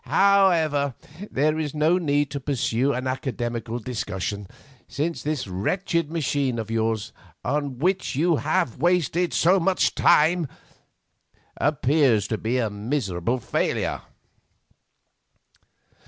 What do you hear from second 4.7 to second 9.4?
since this wretched machine of yours, on which you have wasted